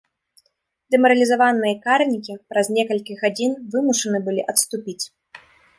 [0.95, 5.01] Дэмаралізаваныя карнікі праз некалькі гадзін вымушаны былі адступіць.